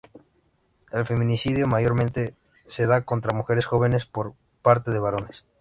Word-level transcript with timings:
El 0.91 1.05
feminicidio 1.05 1.67
mayormente 1.67 2.33
se 2.65 2.87
da 2.87 3.03
contra 3.05 3.37
mujeres 3.37 3.67
jóvenes 3.67 4.07
por 4.07 4.33
parte 4.63 4.89
de 4.89 4.97
varones. 4.97 5.45